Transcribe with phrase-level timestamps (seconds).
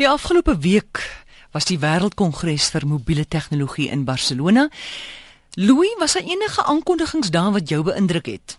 [0.00, 1.02] Die afgelope week
[1.52, 4.70] was die Wêreldkongres vir mobiele tegnologie in Barcelona.
[5.60, 8.56] Louis, was daar enige aankondigings daar wat jou beïndruk het?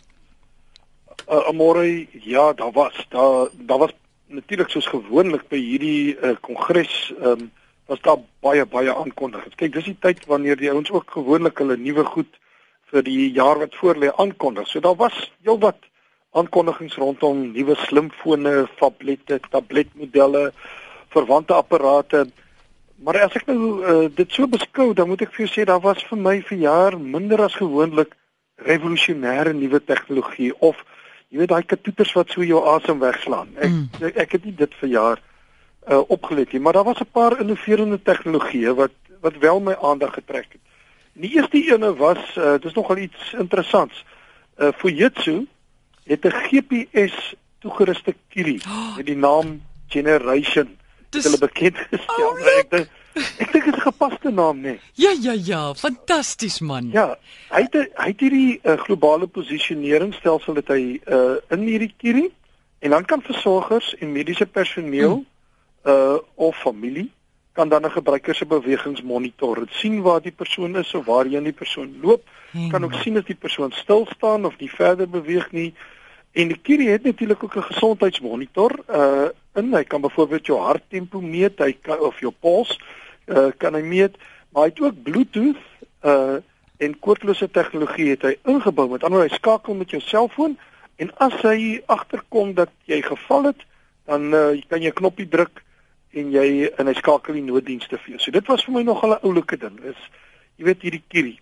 [1.26, 3.96] Uh, Amore, ja, daar was daar daar was
[4.28, 7.50] natuurlik soos gewoonlik by hierdie uh, kongres, um,
[7.90, 9.58] was daar baie baie aankondigings.
[9.58, 12.30] Kyk, dis die tyd wanneer die ouens ook gewoonlik hulle nuwe goed
[12.94, 14.70] vir die jaar wat voorlê aankondig.
[14.70, 15.82] So daar was heelwat
[16.38, 20.52] aankondigings rondom nuwe slimfone, tablette, tabletmodelle,
[21.14, 22.26] verwante apparate.
[23.04, 25.82] Maar as ek nou uh, dit so beskou, dan moet ek vir jou sê daar
[25.84, 28.16] was vir my verjaar minder as gewoonlik
[28.64, 30.80] revolusionêre nuwe tegnologie of
[31.34, 33.50] jy weet daai katoeters wat so jou asem wegslaan.
[33.58, 34.04] Ek, mm.
[34.10, 35.22] ek ek het nie dit verjaar
[35.90, 40.14] uh, opgelet nie, maar daar was 'n paar innoverende tegnologieë wat wat wel my aandag
[40.14, 40.62] getrek het.
[41.14, 44.06] Die eerste ene was uh, dis nogal iets interessants.
[44.58, 45.48] Uh, Fujitsu
[46.04, 48.60] het 'n GPS toegeruste Kiri
[48.98, 50.78] met die naam Generation
[51.14, 52.28] dis hulle bekend gestel.
[52.28, 54.78] Oh, ek dink ek dink dit is 'n gepaste naam nê.
[54.98, 56.90] Ja ja ja, fantasties man.
[56.92, 57.18] Ja,
[57.50, 62.32] hy het hy het hierdie uh, globale posisioneringsstelsel dat hy uh, in hierdie kierie
[62.80, 65.28] en dan kan versorgers en mediese personeel hmm.
[65.86, 67.12] uh of familie
[67.54, 69.60] kan dan 'n gebruiker se bewegings monitor.
[69.60, 72.24] Dit sien waar die persoon is of waarheen die persoon loop.
[72.52, 72.70] Hmm.
[72.70, 75.74] Kan ook sien as die persoon stil staan of nie verder beweeg nie.
[76.34, 78.80] En die Kiri het natuurlik ook 'n gesondheidsmonitor.
[78.90, 82.80] Uh in hy kan byvoorbeeld jou harttempo meet, hy kan of jou pols
[83.26, 84.18] uh kan hy meet,
[84.50, 85.62] maar hy het ook Bluetooth
[86.02, 86.36] uh
[86.78, 88.90] en koordlose tegnologie het hy ingebou.
[88.90, 90.58] Met ander woorde, hy skakel met jou selfoon
[90.96, 93.62] en as hy agterkom dat jy geval het,
[94.06, 95.64] dan uh kan jy 'n knoppie druk
[96.10, 98.20] en jy en hy skakel die nooddienste vir jou.
[98.20, 99.80] So dit was vir my nogal 'n oulike ding.
[99.84, 100.10] Is
[100.56, 101.40] jy weet hierdie Kiri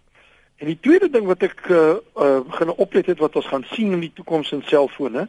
[0.62, 3.96] En die tweede ding wat ek uh, uh begin oplet het wat ons gaan sien
[3.96, 5.24] in die toekoms in selfone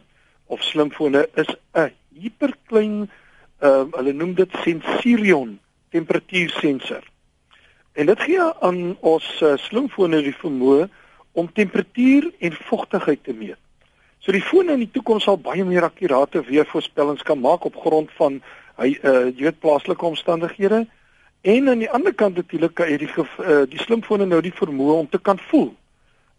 [0.53, 3.09] of slimfone is 'n hiperklein
[3.65, 5.57] uh hulle noem dit sensorion
[5.89, 7.01] temperatuursensor.
[7.93, 10.85] En dit gee aan ons uh, slimfone die vermoë
[11.31, 13.57] om temperatuur en vogtigheid te meet.
[14.19, 18.13] So die fone in die toekoms sal baie meer akkurate weervoorspellings kan maak op grond
[18.21, 18.37] van
[18.77, 20.85] hy uh jy weet plaaslike omstandighede
[21.43, 24.99] En aan die ander kant natuurlik kan jy die uh, die slimfone nou die vermoë
[25.03, 25.73] om te kan voel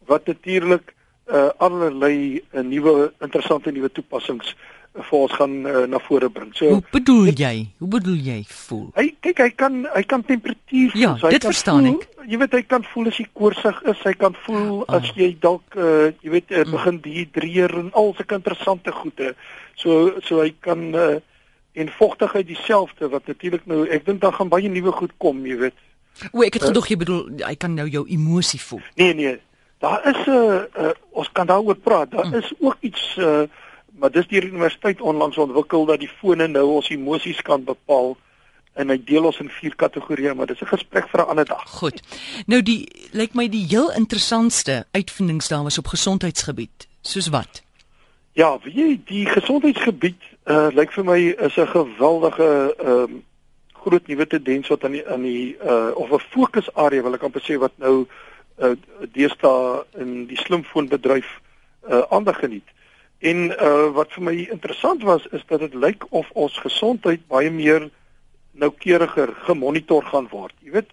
[0.09, 0.95] wat natuurlik
[1.29, 6.53] uh, allerlei uh, nuwe interessante nuwe toepassings uh, vir ons gaan uh, na vore bring.
[6.55, 7.55] So Hoe bedoel dit, jy?
[7.83, 8.85] Hoe bedoel jy voel?
[8.95, 11.03] Hy kyk hy kan hy kan temperatuur voel.
[11.03, 12.27] Ja, so, dit verstaan voel, ek.
[12.31, 14.85] Jy weet hy kan voel as jy koorsig is, hy kan voel oh.
[14.95, 19.35] as jy dalk uh, jy weet uh, begin dehydreer en al sulke interessante goede.
[19.81, 21.19] So so hy kan uh,
[21.75, 25.57] en vogtigheid dieselfde wat natuurlik nou ek dink daar gaan baie nuwe goed kom, jy
[25.67, 25.81] weet.
[26.31, 28.83] O, ek het uh, gedog jy bedoel hy kan nou jou emosie voel.
[29.01, 29.37] Nee nee.
[29.83, 32.11] Daar is 'n uh, uh, ons kan daaroor praat.
[32.11, 32.35] Daar mm.
[32.35, 33.43] is ook iets uh,
[33.99, 38.17] maar dis deur die universiteit onlangs ontwikkel dat die fone nou ons emosies kan bepaal
[38.75, 41.63] en hy deel ons in vier kategorieë, maar dis 'n gesprek vir 'n ander dag.
[41.71, 42.03] Goed.
[42.47, 46.89] Nou die lyk my die heel interessantste uitvindings daar was op gesondheidsgebied.
[47.03, 47.63] Soos wat?
[48.33, 53.25] Ja, wie die gesondheidsgebied uh lyk vir my is 'n geweldige ehm um,
[53.85, 57.41] groot nuwe tendens wat aan die aan die uh of 'n fokusarea wil ek amper
[57.41, 58.07] sê wat nou
[58.59, 58.77] uh
[59.13, 61.41] deesdae in die slimfoonbedryf
[61.89, 62.69] uh aandag geniet.
[63.19, 67.51] En uh wat vir my interessant was is dat dit lyk of ons gesondheid baie
[67.51, 67.89] meer
[68.53, 70.53] noukeuriger gemonitor gaan word.
[70.61, 70.91] Jy weet,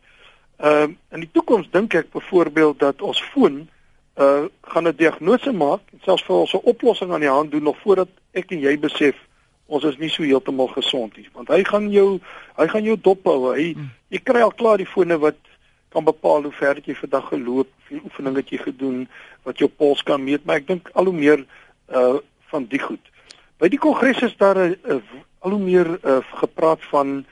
[0.57, 3.67] ehm uh, in die toekoms dink ek byvoorbeeld dat ons foon
[4.15, 7.63] uh gaan 'n diagnose maak en selfs vir ons 'n oplossing aan die hand doen
[7.63, 9.15] nog voordat ek en jy besef
[9.71, 12.19] ons is nie so heeltemal gesond nie want hy gaan jou
[12.59, 13.89] hy gaan jou dop hou hy hmm.
[14.13, 15.39] jy kry al klaar die fone wat
[15.91, 18.99] kan bepaal hoe ver jy vandag geloop hoeveel oefening het jy gedoen
[19.47, 21.45] wat jou pols kan meet maar ek dink al hoe meer
[21.91, 22.19] uh
[22.51, 23.05] van die goed
[23.63, 24.99] by die kongres is daar 'n uh,
[25.39, 27.23] al hoe meer uh, gepraat van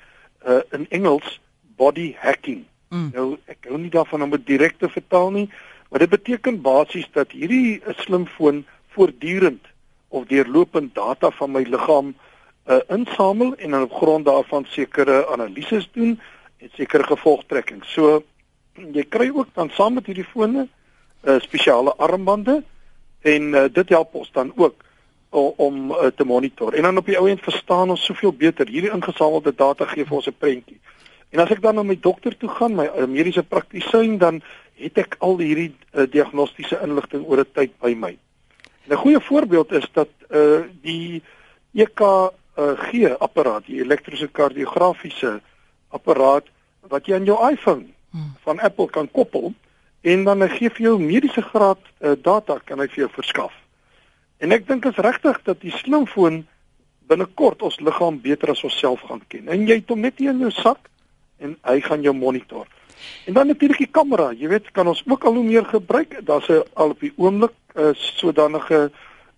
[0.47, 1.39] uh in Engels
[1.75, 3.09] body hacking mm.
[3.15, 5.49] nou ek hou nie daarvan om dit direk te vertaal nie
[5.89, 9.65] Maar dit beteken basies dat hierdie slimfoon voortdurend
[10.07, 12.13] of deurlopend data van my liggaam
[12.69, 16.19] uh, insamel en dan op grond daarvan sekere analises doen
[16.57, 17.83] en sekere gevolgtrekking.
[17.83, 18.23] So
[18.73, 22.61] jy kry ook dan saam met hierdie fone uh, spesiale armbande
[23.21, 24.85] en uh, dit help ons dan ook
[25.29, 26.73] om, om uh, te monitor.
[26.73, 30.15] En dan op die ou end verstaan ons soveel beter hierdie ingesamelde data gee vir
[30.21, 30.79] ons 'n prentjie.
[31.29, 34.41] En as ek dan na my dokter toe gaan, my mediese praktisyn, dan
[34.79, 38.17] het ek al hierdie uh, diagnostiese inligting oor 'n tyd by my.
[38.89, 41.21] 'n Goeie voorbeeld is dat uh die
[41.73, 45.39] EKG uh, apparaat, die elektrokardiografiese
[45.89, 46.45] apparaat
[46.89, 48.35] wat jy aan jou iPhone hmm.
[48.43, 49.53] van Apple kan koppel
[50.01, 53.53] en dan gee vir jou mediese graad uh, data kan hy vir jou verskaf.
[54.39, 56.45] En ek dink dit is regtig dat die slimfoon
[57.09, 59.49] binnekort ons liggaam beter as onsself gaan ken.
[59.49, 60.87] En jy het hom net hier in jou sak
[61.43, 62.67] en hy gaan jou monitor.
[63.25, 66.19] En dan natuurlik die kamera, jy weet, kan ons ook al hoe meer gebruik.
[66.25, 68.91] Daar's 'n al op die oomblik uh, sodanige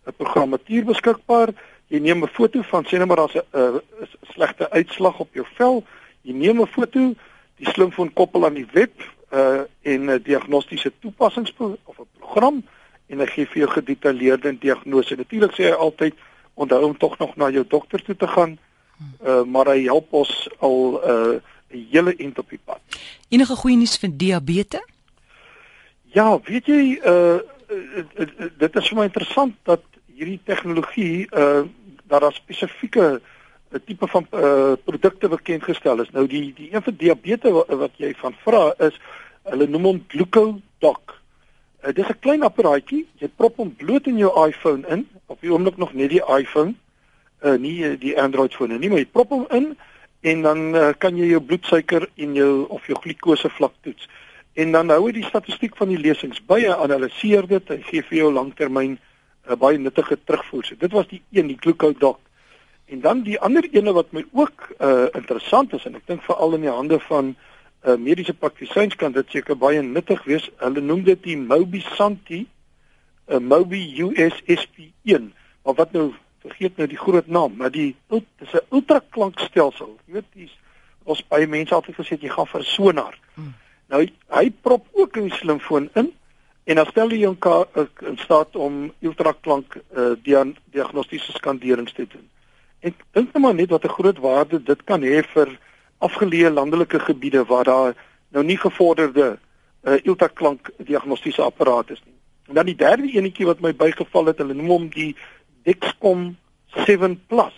[0.05, 1.53] 'n programmatuur beskikbaar.
[1.91, 3.81] Jy neem 'n foto van sê net maar daar's 'n
[4.33, 5.83] slegte uitslag op jou vel.
[6.21, 7.13] Jy neem 'n foto,
[7.57, 8.93] die slimfoon koppel aan die web
[9.33, 12.63] uh en 'n diagnostiese toepassings of 'n program
[13.07, 15.15] en hy gee vir jou gedetailleerde diagnose.
[15.15, 16.13] Natuurlik sê hy altyd
[16.53, 18.57] onthou om tog nog na jou dokter toe te gaan.
[19.25, 21.39] Uh maar hy help ons al uh
[21.71, 22.79] 'n hele end op die pad.
[23.29, 24.85] Enige goeie nuus vir diabetes?
[26.03, 27.39] Ja, weet jy uh
[28.57, 29.83] dit is vir my interessant dat
[30.15, 31.63] hierdie tegnologie uh
[32.11, 33.21] dat daar spesifieke
[33.71, 36.09] 'n tipe van uh, produkte bekend gestel is.
[36.11, 38.99] Nou die die een vir diabetes wat, wat jy van vra is
[39.43, 41.03] hulle noem hom Glucodoc.
[41.81, 43.07] Uh, dit is 'n klein apparaatjie.
[43.15, 46.73] Jy prop hom bloot in jou iPhone in, op die oomblik nog net die iPhone,
[47.43, 49.77] uh, nie die Android fone nie, maar jy prop hom in
[50.21, 54.09] en dan uh, kan jy jou bloedsuiker en jou of jou glikose vlak toets.
[54.53, 58.17] En dan hou hy die statistiek van die lesings by, analiseer dit en gee vir
[58.17, 59.10] jou langtermyn uh,
[59.59, 60.65] baie nuttige terugvoer.
[60.65, 62.19] So, dit was die een, die Glucodoc.
[62.85, 66.57] En dan die ander ene wat my ook uh interessant is en ek dink veral
[66.57, 67.35] in die hande van
[67.87, 70.49] uh mediese praktisyns kan dit seker baie nuttig wees.
[70.59, 75.31] Hulle noem dit die Mobi Santi, 'n uh, Mobi USSP1.
[75.63, 76.11] Maar wat nou
[76.41, 79.97] vergeet nou die groot naam, maar die dis 'n ultraklankstelsel.
[80.05, 80.57] Jy weet dis
[81.03, 83.19] ons baie mense altyd gesê jy gaan vir 'n sonar.
[83.33, 83.53] Hmm.
[83.87, 86.11] Nou hy prop ook 'n slimfoon in
[86.63, 87.35] en dan stel hy jou
[88.11, 90.13] in staat om ultraklank uh
[90.71, 92.27] diagnostiese skanderings te doen.
[92.81, 95.57] Ek dink net maar net wat 'n groot waarde dit kan hê vir
[95.99, 97.93] afgeleë landelike gebiede waar daar
[98.29, 99.37] nou nie gevorderde
[99.83, 102.15] uh, ultraklank diagnostiese apparate is nie.
[102.47, 105.15] En dan die derde enetjie wat my bygeval het, hulle noem hom die
[105.63, 106.35] Dexcom
[106.85, 107.57] 7 Plus.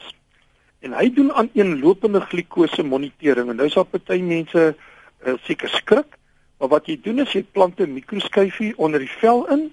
[0.83, 5.69] En hy doen aan eenlopende glikose monitering en nou is daar party mense uh, seker
[5.69, 6.17] skrik,
[6.57, 9.71] maar wat jy doen is jy plant 'n mikroskyfie onder die vel in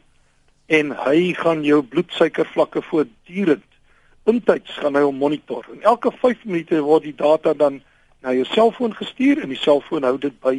[0.67, 3.65] en hy gaan jou bloedsuikervlakke voortdurend
[4.25, 5.67] intyds gaan hy hom monitor.
[5.73, 7.81] En elke 5 minute word die data dan
[8.21, 10.59] na jou selfoon gestuur en die selfoon hou dit by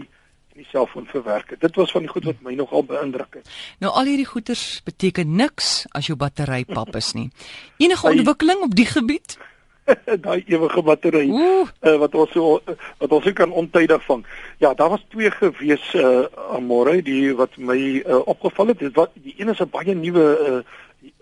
[0.51, 1.53] en die selfoon verwerk.
[1.61, 3.51] Dit was van die goed wat my nogal beïndruk het.
[3.79, 7.29] Nou al hierdie goeters beteken niks as jou battery pap is nie.
[7.77, 9.37] Enige ontwikkeling op die gebied?
[10.25, 12.59] daai ewige battery uh, wat ons so
[13.01, 14.25] wat ons kan ontydig vang.
[14.57, 18.79] Ja, daar was twee gewees uh, aan môre die wat my uh, opgeval het.
[18.79, 20.59] Dit wat die een is 'n baie nuwe uh,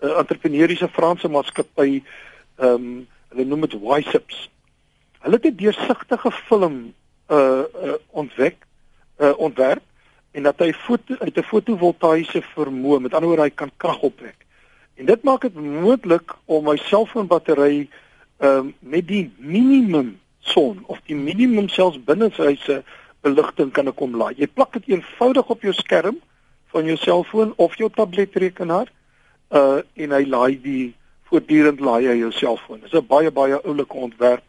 [0.02, 2.02] uh, entrepreneuriese Franse maatskappy
[2.60, 4.50] ehm um, hulle noem dit Wysips.
[5.20, 6.92] Hulle het 'n deursigtige film
[7.28, 8.66] uh, uh ontwek
[9.20, 9.82] uh ontwerp
[10.32, 14.46] en dat hy foto uit 'n fotovoltaïese vermoë, met ander woorde hy kan krag opwek.
[14.94, 17.88] En dit maak dit moontlik om my selfoonbattery
[18.40, 22.82] ehm uh, met die minimum son of die minimum selfs binnehuise
[23.20, 24.34] beligting kan ek hom laai.
[24.38, 26.16] Jy plak dit eenvoudig op jou skerm
[26.72, 28.88] van jou selfoon of jou tabletrekenaar
[29.50, 30.94] uh en hy laai die
[31.28, 32.80] voortdurend laai jy jou selfoon.
[32.80, 34.44] Dis 'n baie baie oulike ontwerp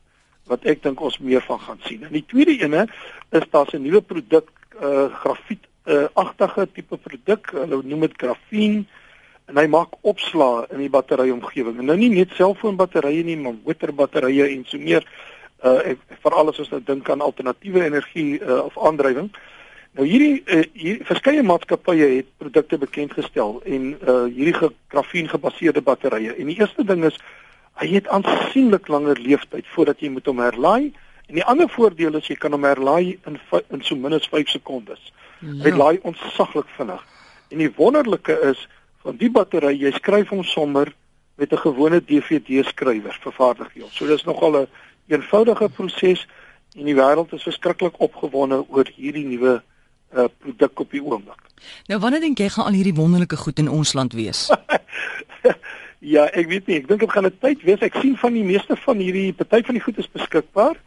[0.47, 2.03] wat ek dink ons meer van gaan sien.
[2.03, 2.87] En die tweede ene
[3.31, 4.49] is daar's 'n nuwe produk
[4.81, 7.51] uh grafiet uh agtige tipe produk.
[7.51, 8.87] Hulle noem dit grafien
[9.51, 11.81] en hy maak opslaa in die batteryomgewing.
[11.81, 15.05] En nou nie net selfoonbatterye nie, maar motorbatterye en so meer.
[15.61, 15.93] Uh
[16.23, 19.29] veral as ons nou dink aan alternatiewe energie uh, of aandrywing.
[19.97, 25.83] Nou hierdie uh, hier verskeie maatskappye het produkte bekend gestel en uh hierdie grafien gebaseerde
[25.85, 26.33] batterye.
[26.33, 27.19] En die eerste ding is
[27.81, 30.91] hy het aansienlik langer leeftyd voordat jy moet hom herlaai.
[31.27, 33.39] En die ander voordeel is jy kan hom herlaai in
[33.69, 35.11] in so min as 5 sekondes.
[35.41, 35.53] Ja.
[35.65, 37.01] Hy laai ontsaglik vinnig.
[37.51, 38.67] En die wonderlike is
[39.03, 40.93] van die battery, jy skryf hom sommer
[41.37, 43.87] met 'n gewone DVD skrywer vervaardig jy.
[43.91, 44.67] So dis nogal 'n
[45.07, 46.27] een eenvoudige proses
[46.77, 49.61] en die wêreld is verskriklik opgewonde oor hierdie nuwe
[50.15, 51.41] uh, produk op die oomblik.
[51.87, 54.49] Nou wanneer dink jy gaan al hierdie wonderlike goed in ons land wees?
[56.13, 57.81] ja, ek weet nie, ek dink dit gaan 'n tyd wees.
[57.81, 60.77] Ek sien van die meeste van hierdie party van die goed is beskikbaar.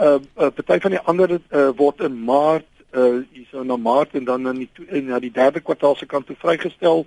[0.00, 4.24] Uh, uh party van die ander uh, word in Maart uh hierso na Maart en
[4.24, 7.06] dan in die in na die derde kwartaal se kant toe vrygestel.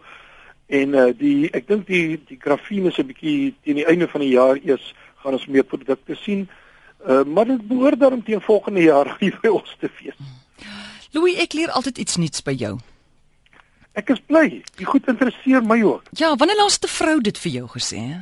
[0.70, 4.22] En uh die ek dink die die grafien is 'n bietjie teen die einde van
[4.22, 6.48] die jaar eers gaan ons meer produkte sien.
[7.08, 10.16] Uh maar dit behoort dan teen volgende jaar hier by ons te wees.
[11.12, 12.78] Louis, ek leer altyd iets nuuts by jou.
[13.98, 14.62] Ek is bly.
[14.78, 16.04] Jy goed interesseer my ook.
[16.14, 18.20] Ja, wanneer laas 'n vrou dit vir jou gesê, hè?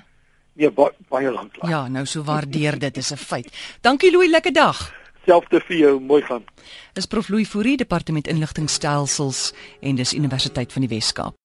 [0.57, 1.69] Nee, ba baie lank lank.
[1.69, 3.51] Ja, nou so waardeer dit is 'n feit.
[3.81, 4.93] Dankie Louis, lekker dag.
[5.25, 6.43] Selfde vir jou, mooi gaan.
[6.93, 11.35] Dis Prof Louis Fourie, Departement Inligtingstelsels en dis Universiteit van die Wes-Kaap.